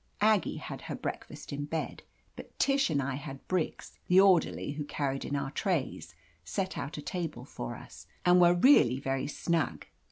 [0.21, 2.01] Aggie had her breakfast in bed,
[2.35, 6.97] but Tish and I had Briggs, the orderly who carried in our trays, set out
[6.97, 9.85] a table for us, and were really .very snug.